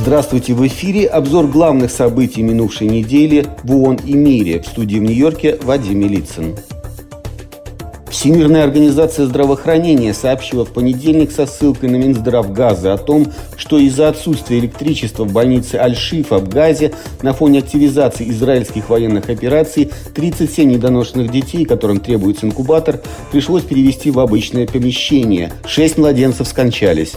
[0.00, 4.62] Здравствуйте, в эфире обзор главных событий минувшей недели в ООН и мире.
[4.62, 6.54] В студии в Нью-Йорке Вадим Милицын.
[8.08, 13.26] Всемирная организация здравоохранения сообщила в понедельник со ссылкой на Минздрав Газа о том,
[13.56, 19.90] что из-за отсутствия электричества в больнице Аль-Шифа в Газе на фоне активизации израильских военных операций
[20.14, 23.00] 37 недоношенных детей, которым требуется инкубатор,
[23.32, 25.52] пришлось перевести в обычное помещение.
[25.66, 27.16] Шесть младенцев скончались.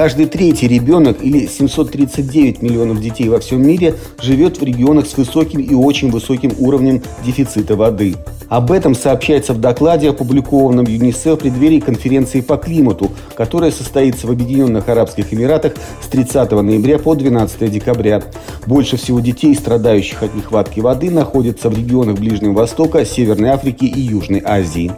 [0.00, 5.60] Каждый третий ребенок или 739 миллионов детей во всем мире живет в регионах с высоким
[5.60, 8.16] и очень высоким уровнем дефицита воды.
[8.48, 14.30] Об этом сообщается в докладе, опубликованном ЮНИСЕФ в преддверии конференции по климату, которая состоится в
[14.30, 18.22] Объединенных Арабских Эмиратах с 30 ноября по 12 декабря.
[18.64, 24.00] Больше всего детей, страдающих от нехватки воды, находятся в регионах Ближнего Востока, Северной Африки и
[24.00, 24.92] Южной Азии.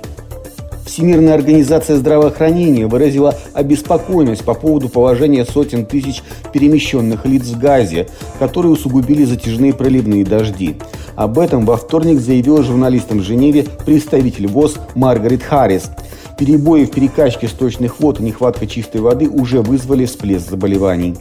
[0.85, 8.09] Всемирная организация здравоохранения выразила обеспокоенность по поводу положения сотен тысяч перемещенных лиц в Газе,
[8.39, 10.77] которые усугубили затяжные проливные дожди.
[11.15, 15.91] Об этом во вторник заявила журналистам в Женеве представитель ВОЗ Маргарет Харрис.
[16.39, 21.15] Перебои в перекачке сточных вод и нехватка чистой воды уже вызвали всплеск заболеваний.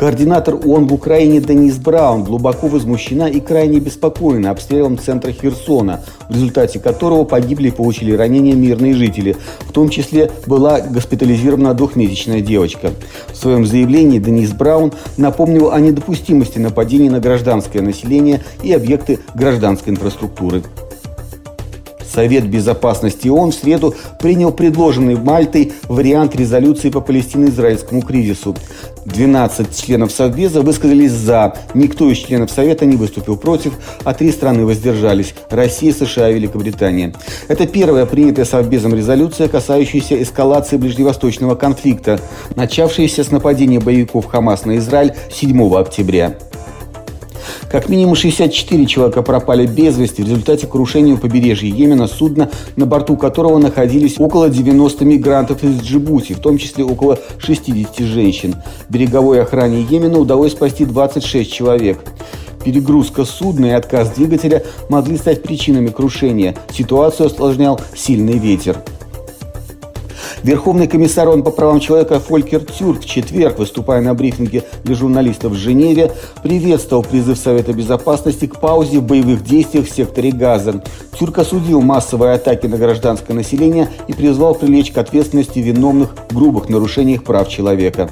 [0.00, 6.34] Координатор ООН в Украине Денис Браун глубоко возмущена и крайне беспокоена обстрелом центра Херсона, в
[6.34, 9.36] результате которого погибли и получили ранения мирные жители.
[9.60, 12.92] В том числе была госпитализирована двухмесячная девочка.
[13.30, 19.92] В своем заявлении Денис Браун напомнил о недопустимости нападений на гражданское население и объекты гражданской
[19.92, 20.62] инфраструктуры.
[22.12, 28.56] Совет Безопасности ООН в среду принял предложенный Мальтой вариант резолюции по палестино-израильскому кризису.
[29.06, 34.64] 12 членов Совбеза высказались «за», никто из членов Совета не выступил против, а три страны
[34.66, 37.14] воздержались– Россия, США и Великобритания.
[37.48, 42.20] Это первая принятая Совбезом резолюция, касающаяся эскалации ближневосточного конфликта,
[42.56, 46.36] начавшаяся с нападения боевиков Хамас на Израиль 7 октября.
[47.70, 52.84] Как минимум 64 человека пропали без вести в результате крушения у побережья Йемена судна, на
[52.84, 58.56] борту которого находились около 90 мигрантов из Джибути, в том числе около 60 женщин.
[58.88, 62.00] Береговой охране Йемена удалось спасти 26 человек.
[62.64, 66.56] Перегрузка судна и отказ двигателя могли стать причинами крушения.
[66.72, 68.82] Ситуацию осложнял сильный ветер.
[70.42, 75.52] Верховный комиссар ООН по правам человека Фолькер Тюрк в четверг, выступая на брифинге для журналистов
[75.52, 76.12] в Женеве,
[76.42, 80.82] приветствовал призыв Совета Безопасности к паузе в боевых действиях в секторе Газа.
[81.18, 86.70] Тюрк осудил массовые атаки на гражданское население и призвал привлечь к ответственности виновных в грубых
[86.70, 88.08] нарушениях прав человека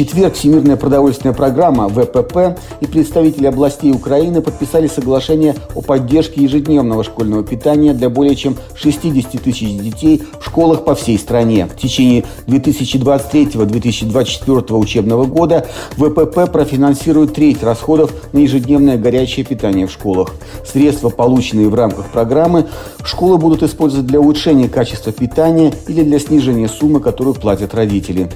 [0.00, 7.44] четверг Всемирная продовольственная программа ВПП и представители областей Украины подписали соглашение о поддержке ежедневного школьного
[7.44, 11.66] питания для более чем 60 тысяч детей в школах по всей стране.
[11.66, 15.66] В течение 2023-2024 учебного года
[15.98, 20.30] ВПП профинансирует треть расходов на ежедневное горячее питание в школах.
[20.64, 22.68] Средства, полученные в рамках программы,
[23.04, 28.30] школы будут использовать для улучшения качества питания или для снижения суммы, которую платят родители.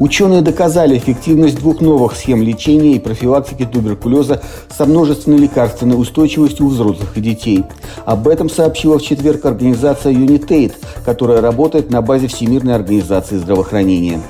[0.00, 4.40] Ученые доказали эффективность двух новых схем лечения и профилактики туберкулеза
[4.74, 7.64] со множественной лекарственной устойчивостью у взрослых и детей.
[8.06, 10.72] Об этом сообщила в четверг организация Unitate,
[11.04, 14.22] которая работает на базе Всемирной организации здравоохранения.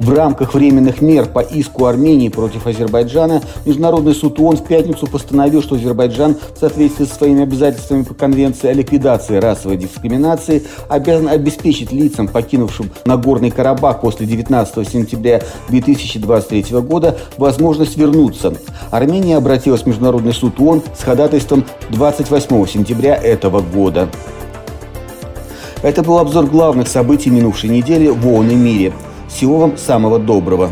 [0.00, 5.60] В рамках временных мер по иску Армении против Азербайджана Международный суд ООН в пятницу постановил,
[5.60, 11.90] что Азербайджан в соответствии со своими обязательствами по Конвенции о ликвидации расовой дискриминации обязан обеспечить
[11.90, 18.54] лицам, покинувшим Нагорный Карабах после 19 сентября 2023 года, возможность вернуться.
[18.92, 24.08] Армения обратилась в Международный суд ООН с ходатайством 28 сентября этого года.
[25.82, 28.92] Это был обзор главных событий минувшей недели в ООН и мире–
[29.28, 30.70] всего вам самого доброго.